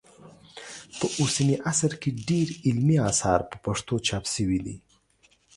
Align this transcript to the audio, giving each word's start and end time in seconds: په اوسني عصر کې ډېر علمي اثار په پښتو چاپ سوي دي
په 0.97 1.05
اوسني 1.19 1.55
عصر 1.69 1.91
کې 2.01 2.09
ډېر 2.29 2.47
علمي 2.65 2.97
اثار 3.09 3.39
په 3.49 3.55
پښتو 3.65 3.95
چاپ 4.07 4.23
سوي 4.35 4.59
دي 4.65 4.75